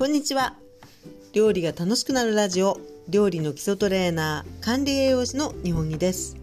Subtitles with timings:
[0.00, 0.54] こんにちは。
[1.34, 6.38] 料理が楽しくなるラジオ料理の基礎トレーナー管理栄養士の日本木です。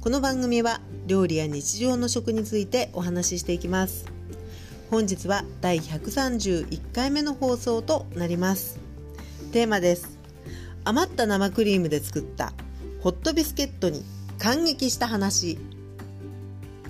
[0.00, 4.06] この番組は料理や日常の食についてお話ししていきます。
[4.90, 8.80] 本日は第131回目の放送となります。
[9.52, 10.18] テーマです。
[10.84, 12.54] 余った生クリームで作った
[13.02, 14.02] ホットビスケットに
[14.38, 15.58] 感激した話。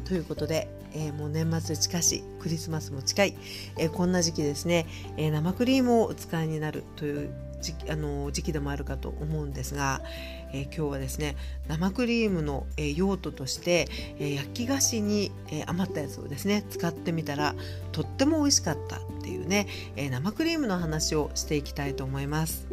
[0.05, 3.34] ということでえー、もう年末近しクリスマスも近い、
[3.78, 10.02] えー、こんな時期ですね、えー、生クリームをお使いになるという時あの時期でもあるかと思うんですが、
[10.52, 11.36] え今日はですね
[11.66, 13.88] 生クリームの、え用途として、
[14.19, 17.55] え焼き菓子に、え余ったやつをですね使ってみたら
[17.92, 19.66] とっても美味しかったっていうね、
[19.97, 22.66] え生クリームの話をしていきたいと思います。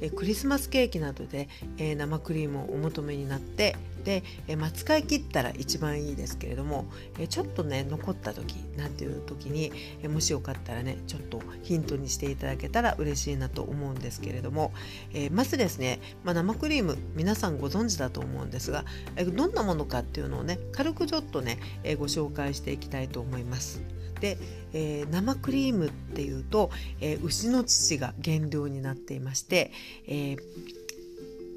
[0.00, 6.86] えクリスマスケーキなどで、え生クリームをお求めになってで、えまあ、使い切ったら一番いいですけれども、
[7.18, 14.72] えちょっとね残った時なんていう時に、えもしよかったらねちょっとヒントにしていただけたら嬉しいなと思うんですけれども、
[15.12, 18.84] えまずですね、まあ、生クリーム皆さんご存知だと思うんですが、
[19.16, 23.82] えどんなものかっていうのをね軽くちょっとね、えご紹介していきたいと思います。
[24.20, 24.38] で、
[24.72, 29.72] えー、生クリームっていうと、えー、牛の乳が原料になっていまして、
[30.06, 30.38] えー、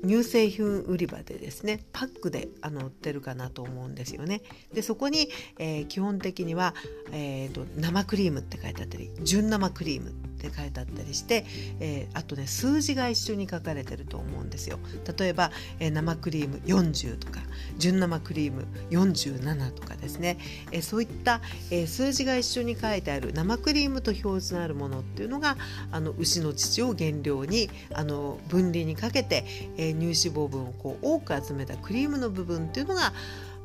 [0.04, 4.42] 乳製品売り場でですねパックであの売ってるかなと思うんですよね。
[4.74, 6.74] でそこに、えー、基本的には、
[7.12, 10.14] えーと、生クリームって書いてあったり純生クリーム
[10.48, 11.46] って書いてあったりして、
[11.80, 14.80] えー、あとね数字が一緒に書かれてると思うんですよ。
[15.18, 17.42] 例えば、えー、生クリーム40とか
[17.78, 20.38] 純生クリーム47とかですね、
[20.72, 25.58] えー、そういった、え数字が一緒に書いてある生クリームと表示のあるものっていうのが
[25.92, 29.46] あの牛の乳を原料にあの分離にかけて、
[29.78, 33.14] え乳脂肪分をこう多く集めたクリームの部分っていうのが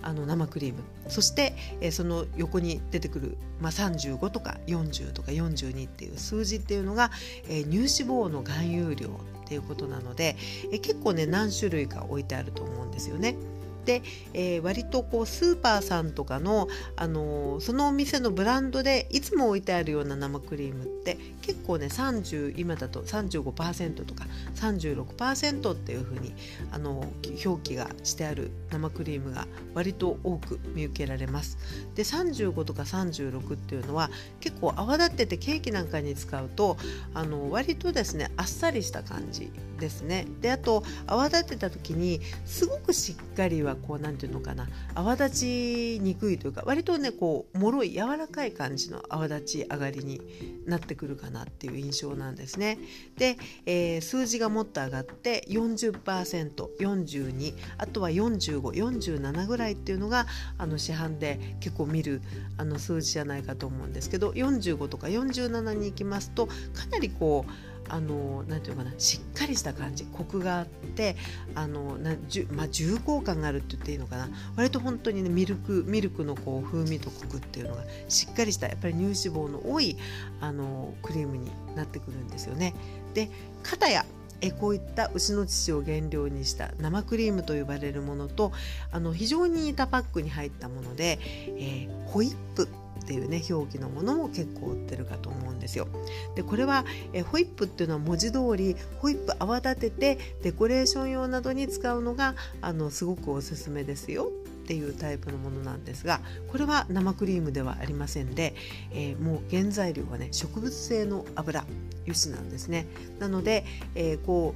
[0.06, 7.11] あの生クリームそして、えー、その横に出てくる、まあ、35とか40とか42っていう数字っていうのが、
[7.48, 10.36] えー、乳脂肪の含有量っていうことなので、
[10.73, 13.36] えー、結構ね何種類か置いてあると思うんですよね。
[13.84, 14.02] で、
[14.33, 26.34] えー、割とこうスーパーさんとかの、あのー、そのお店のブランドでいつも置いてあるような生クリームって結構ね30今だと35%とか36%っていうふうに、
[26.73, 31.58] あのー、表記がしてある生クリームが割と多く見受けられます。
[31.94, 36.77] で35とか36っていうのは結構泡立っててケーキなんかに使うと
[37.12, 40.27] あの割とですねあっさりした感じですね。
[40.40, 50.20] であと泡立てた時にすごくしっかりはこう何て言うのかな泡立ちにくいというか割とねこうもろい柔らかい感じの泡立ち上がりに
[50.67, 52.79] なってくるかなっていう印象なんですね。
[53.17, 60.27] で、えー、数字がもっと上がって 40%42 あとは4547ぐらいっていうのが
[60.58, 62.23] あの市販で結構見る
[62.56, 66.52] あの数字じゃないかと思うんですけど45とか47に行きますとか
[66.91, 71.17] なりこうあのなんていうかなしっかりした感じコクがあって
[71.55, 79.96] あのなじゅ、まあ、重厚感があるって言っていいのかな割と本当にねミルクミルクのこう風味とコクっていうのがしっかりしたやっぱり乳脂肪の多い
[80.40, 82.74] あのクリームになってくるんですよね。
[83.14, 83.30] で
[83.62, 84.05] 片や
[84.40, 88.52] えこういった牛の乳を原料にした生クリームと呼ばれるものと
[88.92, 92.68] あの非常に似たパックに入ったもので、えー、ホイップ
[93.00, 95.88] っていうね表記のものも結構売ってるかと思うんですよ。
[96.34, 104.30] でこれはえホイップっていうのは文字通りホイップ泡立ててデコレーション用などに使うのがあのすごくおすすめですよ
[104.64, 108.55] っていうタイプのものなんですがこれは生クリームではありませんで、
[108.92, 111.66] えー、もう原材料はね植物性の油
[112.06, 112.86] 油脂なんですね。
[113.18, 114.55] なので、えー、こ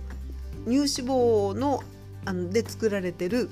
[0.67, 1.83] う乳脂肪の
[2.25, 3.49] あので作られてる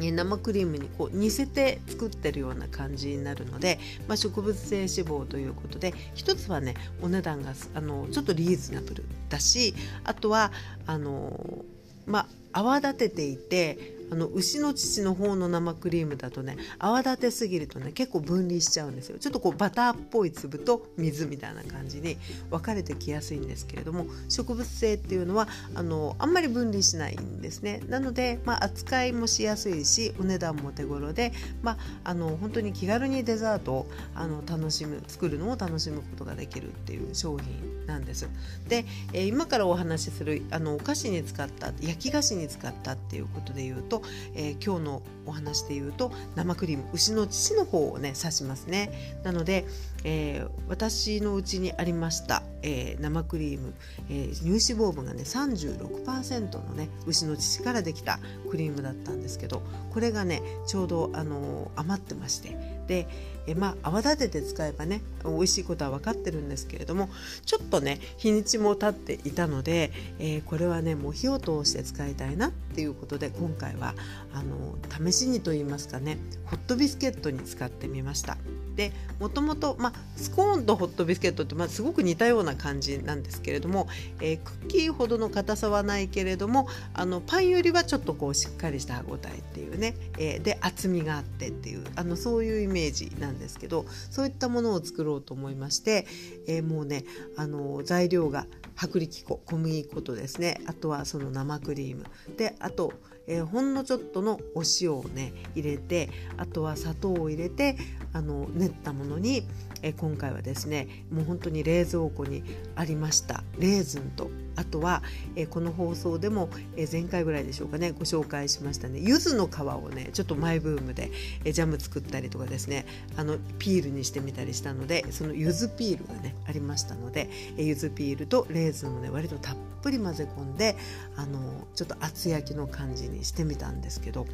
[0.00, 10.52] 生クリームにこう似せて作ってるような感じになるので、まあ、植物性脂肪ということで一つはねお値段があのちょっとリーズナブルだしあとは
[10.86, 11.64] あの
[12.06, 22.16] まあ泡立てていてあの牛の乳の方の生クリームだとね泡立てすぎるとね結構分離しちゃうんですよちょっとこうバターっぽい粒と水みたいな感じに
[22.50, 31.32] 分かれてきやすいんですけれども植物性っていうのはあのあんまり分離しないんですねなので、まあ、扱いもしやすいしお値段も手頃で、
[31.62, 38.28] まあ、あの本当に気軽にデザートをあの楽しむ作るのを楽しむことができるっていう商品なんです。
[38.68, 43.97] で、えー、今からお話しするあのお菓子に使った焼き菓子に使ったっていうことで言うと
[44.34, 49.18] えー、今日のお話で言うと生クリーム牛の乳の方をね指しますね。
[49.22, 49.64] なので、
[50.04, 53.74] えー、私のうちにありました、えー、生クリーム、
[54.08, 58.18] えー、乳脂肪分がね36%のね牛の乳からできた
[58.50, 62.78] クリームだったんですけどこれがねちょうど、あの余ってまして。
[62.86, 63.06] で、
[63.46, 67.10] えまあ、泡立てて使えばね美味しいことは分かってるんですけれども
[67.44, 73.94] ちょっとね日にちも経っていたので、えこれはねもう火を通して使いたいなっていうことで今回は
[74.32, 74.76] あの
[75.10, 78.36] 試しにと言いますかねホットビスケットに使ってみました。
[78.78, 79.76] でもともと、
[80.14, 83.88] スコーンとホットビスケットって、まあ、すごく似たような感じなんですけれども、
[84.20, 96.06] えー、クッキーほどの硬さはないけれどもあのパンよりはちょっとこうしっかりした歯ごたえっていうね、えー、で厚みがあってっていうあのそういうイメージなんですけどそういったものを作ろうと思いまして、
[96.46, 97.04] えー、もうね
[97.36, 98.46] あの材料が
[98.80, 102.04] 薄力粉小麦粉とですねあとはその生クリーム
[102.36, 102.92] であと
[103.28, 107.76] えー、ほんのちょっとのお塩をね入れてあとは砂糖を入れて
[108.12, 109.44] あの練ったものに、
[109.82, 112.42] えー、今回はですねもう本当に冷蔵庫に
[112.74, 115.02] ありましたレーズンとあとは、
[115.36, 121.12] えー、この放送でも、え、前回ぐらいでしょうかねご紹介しましたね柚子の皮をねちょっとマイブームで、
[121.44, 122.84] え、ジャム作ったりとかですね
[123.16, 130.76] あのピールにしてみたりしたのでその柚子ピールがねありましたので、えー、柚子ピールとレーズンをね割とたっぷりぷり混ぜ込んで
[131.16, 134.26] あのちょっと厚焼きの感じにしてみたんですけど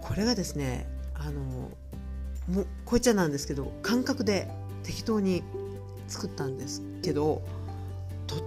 [0.00, 1.70] これがですねあの
[2.48, 4.48] もうこいちゃなんですけど感覚で
[4.82, 5.42] 適当に
[6.08, 7.42] 作ったんですけど
[8.26, 8.38] とっ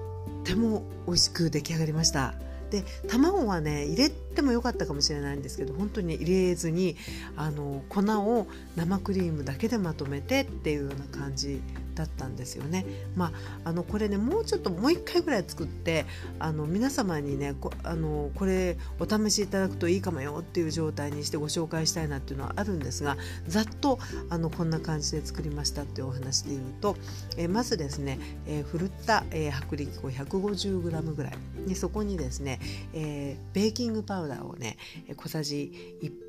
[0.44, 2.34] ても美味しく出来上がりました。
[2.70, 6.98] で卵はね入れてもよかったかもしれないんですけど本当に入れずに
[7.38, 8.46] あの粉を
[8.76, 11.62] 生クリームだけでまとめてっていうような感じ
[11.98, 12.86] だったんですよね。
[13.16, 13.32] ま
[13.64, 16.06] あ、あのこれねもうちょっともう一回ぐらい作って
[16.40, 23.18] あの皆様にねこあのこれお試しいただくといいかもよっていう状態にしてご紹介したいなっていうのはあるんですが
[23.48, 24.00] ざっと
[24.30, 26.96] あのこんな感じで作りましたっていうお話で言うと、
[27.38, 31.34] えまずですね、えー、ふるった、えー、薄力粉 150g ぐらい
[31.68, 32.60] でそこにですね、
[32.94, 34.78] えー、ベーキングパウダーをね
[35.18, 36.27] 小さじ1杯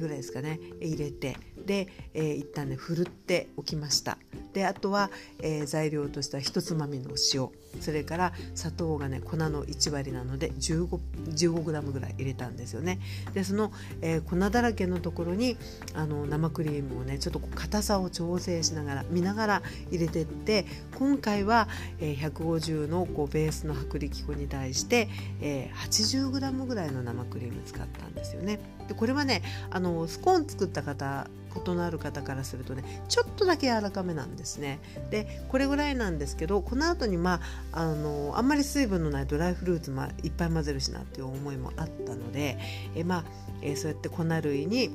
[0.00, 1.36] ぐらいですかね入れて。
[1.66, 4.18] で、えー、一旦ねふるっておきました。
[4.52, 5.10] であとは、
[5.42, 7.50] えー、材料としては一つまみの塩。
[7.80, 12.98] それから砂糖がね粉の1割なので 15, 15グラムぐらい入れたんですよね。
[13.32, 13.72] でその、
[14.02, 15.56] えー、粉だらけのところに
[15.94, 20.66] あの生クリームをねちょっと硬さを調整しながら見ながら入れてって
[20.98, 21.68] 今回は、
[22.00, 25.08] えー、150のこうベースの薄力粉に対して、
[25.40, 28.60] えー、80グラムぐらいの生クリーム使ったんですよね。
[28.88, 34.80] でこれはねあのスコーン作った方異なる方からするとねちょっとだけ柔らかめなんですね。
[35.10, 37.40] でこれぐらいなんですけどこの後にま
[37.72, 42.58] ああのあんまり水分のないドライフルーツもいっぱい混ぜるしなっていう思いもあったので
[42.94, 43.24] えまあ、
[43.62, 44.90] えそうやって粉類に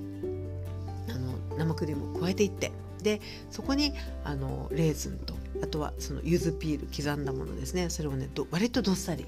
[1.09, 2.71] あの生クリームを加えていって
[3.01, 3.21] で
[3.51, 3.93] そこに
[4.23, 7.89] あのレーズンとあとはその柚子ピール刻んだものですね。
[7.89, 9.25] それをね割とどっさり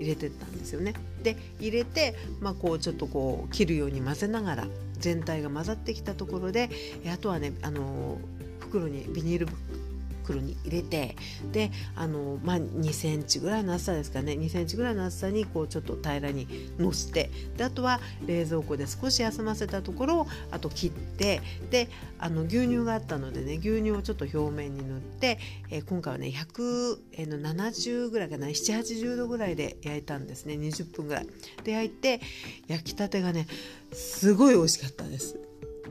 [0.00, 0.94] 入れてったんですよね。
[1.22, 4.66] で入れて、まあ、こうちょっとこう切るように混ぜながら
[4.98, 6.70] 全体が混ざってきたところで
[7.12, 8.18] あとはねあの
[8.60, 9.48] 袋にビニール
[10.24, 11.16] 袋に入れて
[11.52, 14.32] であの、まあ、2センチぐらいの厚さですかね。
[14.32, 16.48] 2センチぐらいの厚さにこうちょっと平らに
[16.78, 21.88] のしてであとは冷蔵庫で少し休ませたところをあと切ってで
[22.18, 25.38] あの牛乳があったのでね牛乳をちょっと表面に塗って、
[25.70, 30.54] えー、今回はね170ぐらいかな780度ぐらいで焼いたんですね。
[30.54, 31.26] 20分ぐらい。
[31.64, 32.20] で焼いて
[32.68, 33.46] 焼きたてがね
[33.92, 35.38] すごい美味しかったです。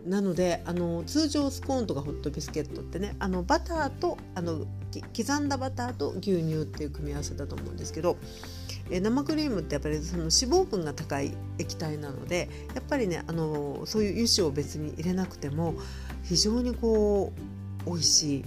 [0.06, 4.66] なのであの通常スコーンとかホットビスケットってねあのバターとあの
[5.16, 8.18] 刻んだバターと牛乳っていう組み合わせだと思うんですけど
[8.92, 15.76] え生クリームってやっぱりその脂肪分が高い液体なのでやっぱりねあのそういう油脂を別に入れなくても
[16.24, 17.32] 非常にこ
[17.86, 18.46] う美味しい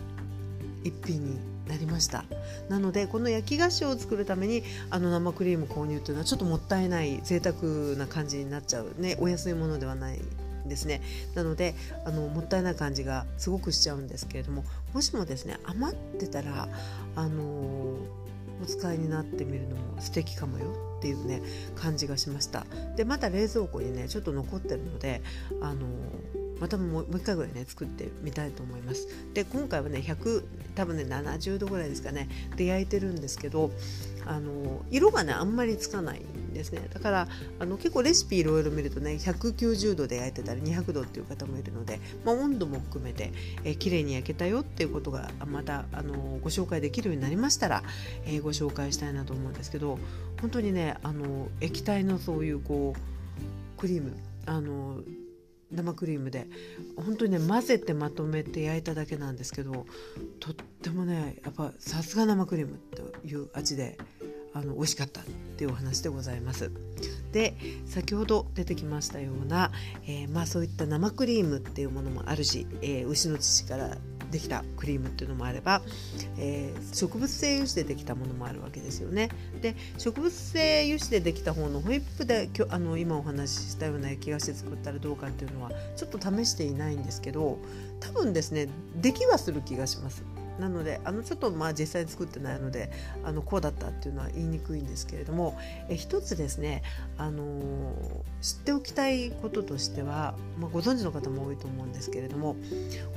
[0.85, 2.25] 一品になりました。
[2.69, 10.21] なのでこの焼き菓子を作るためにあの生クリーム購入というのはちょっともったいない贅沢な感じになっちゃうねお安いものではない
[10.69, 11.03] ですね。
[11.35, 16.69] なのであのもったいない感じがすごくしちゃうんですけれどももしもですね余ってたら
[17.15, 17.45] あの
[18.63, 21.43] お使いになってみるのも素敵かもよっていうね
[21.75, 22.67] 感じがしました。
[22.97, 25.23] でまた冷蔵庫にねちょっと残ってるので
[25.61, 25.87] あの
[26.61, 29.07] またもう一回ぐらいね作ってみたいと思います。
[29.35, 30.45] で今回はね100
[30.75, 33.71] 多分ね70度ぐらいですかねで焼いてるんですけど
[34.25, 36.23] あの色がねあんまりつかない
[36.57, 36.89] ですね。
[36.93, 43.33] だからあの結構レシピいろいろ見るとね190度で焼いてたり200度っていう方もいるので、まあ、温度も含めて、
[43.65, 47.83] えー、綺麗に焼けたよっていうことがまたあのご紹介できるようになりましたら、
[48.25, 49.99] えー、ご紹介したいなと思うんですけど
[50.41, 55.01] 本当にねあの液体のそういうこうクリームあの
[55.71, 56.47] 生クリームで
[56.97, 59.87] 本当にね混ぜてまとめて焼いただけなんですけど
[60.39, 63.99] とってもねやっぱさすが生クリームという味で
[64.57, 65.25] あの美味しかったっ
[65.57, 66.71] ていうお話でございます。
[67.33, 67.55] で
[67.87, 69.71] 先ほど出てきましたような、
[70.07, 73.99] えー、まあ、そういった生クリームっていうものもあるし、えー、牛の乳から
[74.31, 75.83] できたクリームっていうのもあれば、
[76.39, 79.31] えー、植物性油脂でできたものもあるわけですよね。
[79.61, 87.59] で植物性油脂でできた方のホイップできょあの今お話ししたような焼き菓子作ったらどうかっていうのはちょっと試していないんですけど
[88.01, 90.23] 多分ですねできはする気がします。
[90.59, 92.91] なのであのちょっとまあ実際に作ってないので
[93.25, 95.59] あのこうだったっていうのは言いにくいんですけれども
[95.89, 96.83] え一つですね、
[97.19, 97.93] あの、
[98.41, 102.57] 知っておきたいこととしては、まあ、ご存知の方も多いと思うんですけれども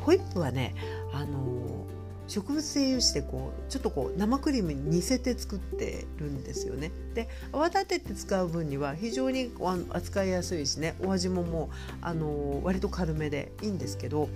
[0.02, 0.76] ホイップはね、
[1.14, 1.86] あの
[2.30, 6.92] 植物性油脂でこうちょっとこう生クリームに似せて作ってるんですよね。
[7.16, 9.52] で泡立てて使う分には非常に
[9.90, 14.30] 扱いやすいしねお味ももうあの割と軽めでいいんですけど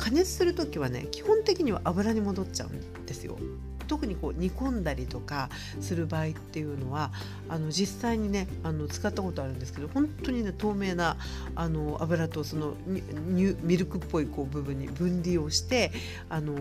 [0.00, 3.38] 加熱する時はね基本的には油に戻っちゃうんですよ。
[3.86, 7.10] 特にこう煮込んだりとかする場合っていうのは
[7.48, 11.16] あの実際にねあの使ったことあるんですけど本当にね透明な
[11.56, 15.90] あの油とそのミルクっぽいこう部分に分離をして
[16.28, 16.54] あの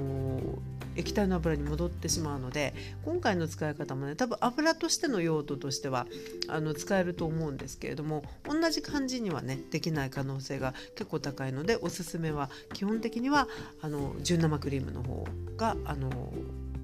[0.96, 2.74] 液体の油に戻ってしまうので
[3.06, 6.08] 今回の使い方もね多分油としての用途としては
[6.48, 13.48] あの使えると思うんですけれども同じ感じにはねできない可能性が結構高いのでおすすめは基本的には
[13.82, 15.26] あの純生クリームの方
[15.58, 16.10] があの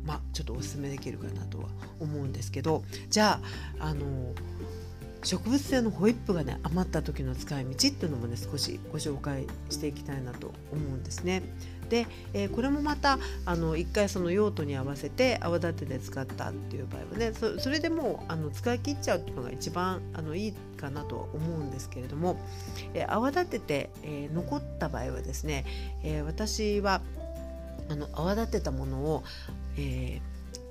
[0.06, 1.66] まあ、ちょっとおすすめできるかなとは
[2.00, 3.40] 思うんですけどじゃ
[3.80, 4.04] ああの
[5.24, 11.42] 植物性のホイップがね余った時の使い道っていうのもね少しご紹介していきたいなと思うんですね。
[11.90, 22.40] で、えー、これもまたあの1回その用途に合わせて泡立てで使ったっていう場合はねそそれでもうあの使い切っちゃうっていうのが一番あのいいかなと思うんですけれども、
[22.94, 25.66] えー、泡立てて、えー、残った場合はですね、
[26.04, 27.02] え私は
[27.90, 29.24] あの泡立てたものを、
[29.78, 30.22] え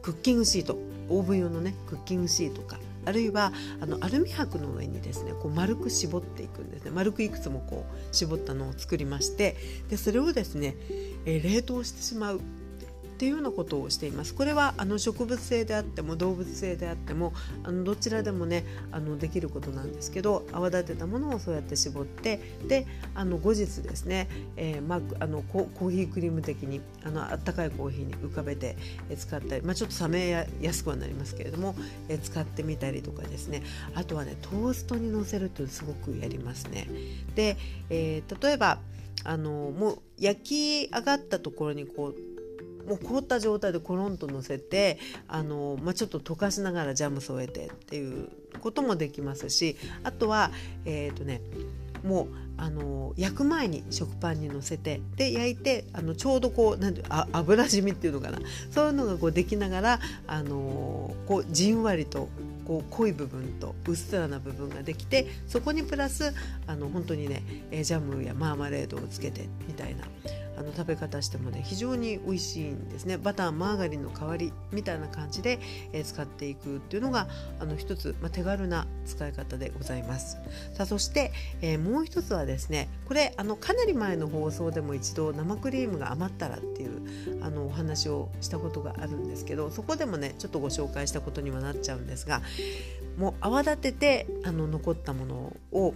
[0.02, 0.76] クッキングシート
[1.09, 6.90] オーブン用のねクッキングシートかあるいはあのアルミ箔の上にですねこう丸く絞っていくんですね。
[6.90, 9.56] 丸くいくつもこう絞ったのを作りまして
[9.88, 10.76] でそれをですね、
[11.25, 12.40] えー、冷凍してしまう。
[13.14, 14.35] っていうようなことをしています。
[14.35, 28.76] これはあの植物性であっても動物性であってもあのどちらでもねあのできることなんですけど泡立てたものをそうやって絞ってであの後日ですね、えー、まあ、あのコーヒークリーム的にあのあったかいコーヒーに浮かべて
[29.16, 30.28] 使ったり、まあ、ちょっと冷め
[30.61, 31.76] やすくはなりますけれども、
[32.09, 33.62] えー、使ってみたりとかですね
[33.94, 36.88] あとはねトーストにのせるとすごくやりますね。
[37.37, 37.56] で、
[37.90, 38.80] えー、例えば
[39.25, 42.34] あのもう焼き上がったところにこう
[42.87, 44.99] もう凍った状態でコロンと乗せて
[45.29, 48.29] あの、まあ、ちょっと溶かしながらジャム添えてっていう
[48.61, 50.50] こともできますしあとは
[50.85, 51.41] えっ、ー、とね
[52.05, 58.38] もうあの焼く前に食パンにのせてで焼いてあのちょうどこうなんてあ油染みっていうのかな。
[58.71, 62.29] そういうのがこうできながらあのこうじんわりと
[62.67, 66.33] こう濃い部分とうっすらな部分ができてそこにプラス
[66.67, 70.05] あの本当にねジャムやマーマレードをつけてみたいな。
[70.56, 73.18] あの食べ方してもね非常に美味しいんですね。
[73.18, 75.58] バターマーガリンの代わりみたいな感じで、
[75.92, 77.28] えー、使っていくっていうのが
[77.61, 80.38] あの一つ、まあ、手軽な使い方でございます。
[80.75, 92.42] さあそして、えー、もう一つはですねこれあのかなり前の放送でも一度生クリームが余ったらっていうあのお話をしたことがあるんですけどそこでもねちょっとご紹介したことにはなっちゃうんですが
[93.16, 95.94] もう泡立ててあの残ったものを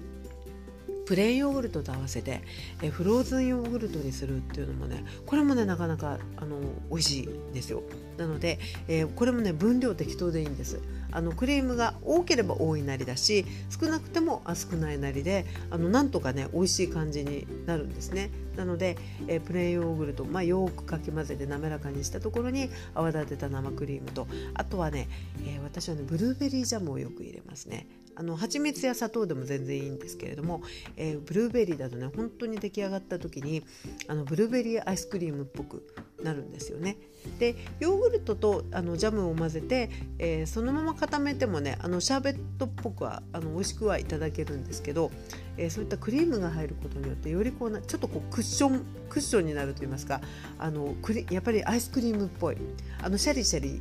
[1.08, 2.42] プレーンヨーグルトと合わせて、
[2.82, 6.58] えフローズンヨーグルトにするっていうのもねこれもねなかなかあの
[6.90, 7.82] 美味しいんですよ。
[8.18, 10.82] なので、えー、これもね分量適当でいいんです。
[11.10, 18.30] あのクリームが多ければ多いなりだし少なくても少ないなりであのなんとかね美味しい感じになるんですね。
[18.54, 18.98] なので、
[19.28, 25.08] えー、プレーンヨーグルト、まあ、よくかき混ぜて滑らかにしたところに泡立てた生クリームとあとはね、
[25.46, 27.86] えー、私はねブルーベリージャムをよく入れますね。
[28.18, 30.60] あの蜂蜜や砂糖でも全然いいんですけれども、
[30.96, 33.62] えー、ブルーベリーだとね本当に出来上がった時に
[34.08, 35.86] あのブルーベリーアイスクリームっぽく
[36.20, 36.96] なるんですよね。
[37.38, 45.12] でヨーグルトとあのジャムを混ぜて、えー、そのまま固めてもねあのシャーベットっぽくはあの美味しくはいただけるんですけど、
[45.56, 50.20] えー、そういったクリームが入ることによってよりこうなちょっとこうクッションクッションになると言いますか
[50.58, 52.56] あのクリやっぱりアイスクリームっぽい
[53.00, 53.80] あのシャリシャリ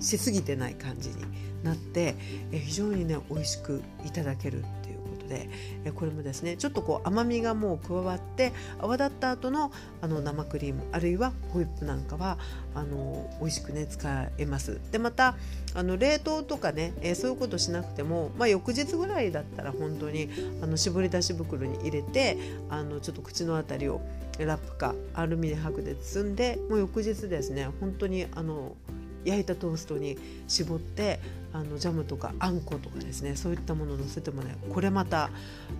[0.00, 1.16] しすぎてない感じに
[1.62, 2.14] なって、
[2.52, 5.48] え非常にね美味しくいただけるっていうことで、
[5.84, 12.38] えこれもですねちょっとこう甘みがもう加わって泡立った後のあの生クリームあるいはホイップなんかは
[12.74, 14.80] あの美味しくね使えます。
[14.92, 15.36] でまた
[15.74, 20.30] あの冷凍とかね、え、そういうことしなくても、まあ、翌日ぐらいだったら本当に
[20.62, 22.38] あの絞り出し袋に入れて
[22.70, 24.00] あのちょっと口の辺りを
[24.38, 28.74] ラップかアルミ箔で包んでもう翌日ですね本当にあの
[29.26, 30.16] 焼いたトーストに
[30.46, 31.20] 絞って
[31.52, 35.30] あのジャムとかあんことかですねそういったものをのせてもねこれまた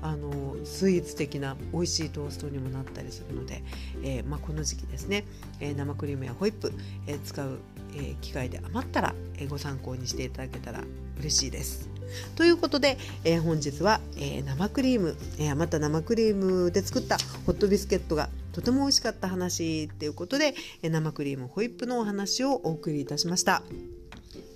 [0.03, 3.63] あのスイーツ的な美味しいトーストにもなったりするので、
[4.03, 5.25] えー、まあ、この時期ですね、
[5.61, 6.73] えー、生クリームやホイップ、
[7.07, 7.59] えー、使う、
[7.97, 10.83] え機会で余ったら、えご参考にしていただけたら
[11.19, 11.89] 嬉しいです。
[12.37, 23.63] ということで、え本日は、え生クリーム、え余った生クリームで作ったホットビスケットがとても美味しかった話ということでえ生クリームホイップのお話をお送りいたしました。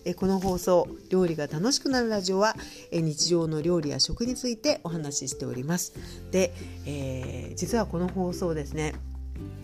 [0.07, 2.57] えこの放送「料理が楽しくなるラジオは」
[2.91, 5.93] え日常の料理や食についてお話ししております。
[6.31, 6.55] で、
[6.87, 8.95] えー、実はこの放送ですね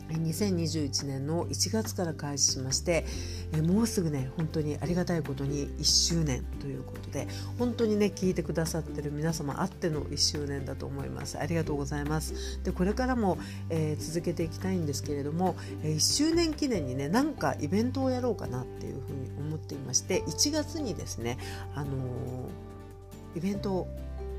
[0.09, 3.05] 2021年の1月から開始しまして
[3.65, 7.27] もうすぐね本当にありがたいことに1周年ということで
[7.59, 11.39] 本当にね聞いてくださってる皆様あっての1周年だと思います。
[11.39, 12.63] ありがとうございます。
[12.63, 13.39] でこれからも、
[13.71, 21.39] えー、続けていきたいんですけれども、1周年記念にねなんかイベントをやろうかなっていうふうに思っていまして1月にですね
[21.75, 23.89] あのー、イベントを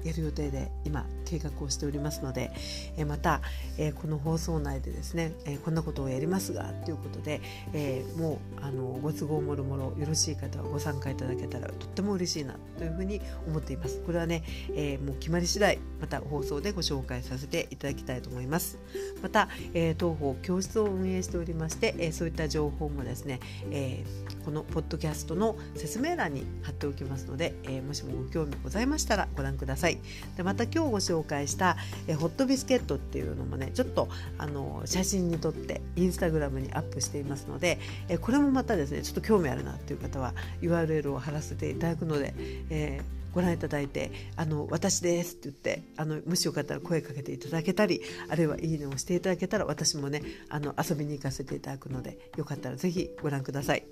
[0.08, 2.52] やる予定で今計画をしておりますので、
[2.98, 3.42] えまた、
[3.78, 7.42] えこの放送内でですね、えこんなことをやりますがということで、
[7.74, 14.02] えもうあのご都合もろもろよろしい方はご参加いただけたらとっても嬉しいなというふうに思っています。
[14.06, 18.80] これはね、えもう決まり次第また放送でご紹介させていただきたいと思います。
[19.22, 23.40] また、え当方教室を運営しておりまして、えそういった情報もですね、
[23.72, 24.06] え
[24.46, 29.97] このポッドキャストの説明欄に貼っておきますので、えもしもご興味ございましたらご覧ください。
[30.36, 31.78] でまた今日ご紹介した
[32.08, 42.34] えホットビスケットっていうのもねちょっとあの写真に撮ってインスタグラムにアップしていますのでえこれもまたですねちょっと興味あるなっていう方は URL を貼らせていただくので、
[42.70, 53.84] えーご覧いただいて「あの私です」って言ってあのもしよかったら声かけていただけたりあるいは「いいね」をしていただけたら私もねあの遊びに行かせていただくのでよかったら是非ご覧ください。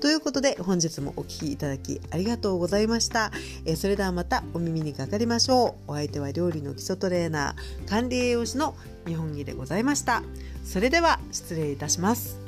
[0.00, 3.30] ということで本日もお聴きいただきありがとうございました。
[3.66, 5.92] えそれではまたお耳にかかりましょう。
[5.92, 8.74] お相手は料理の基礎トレーナー管理栄養士の
[9.06, 10.22] 日本木でございました。
[10.64, 12.43] それでは失礼いたします。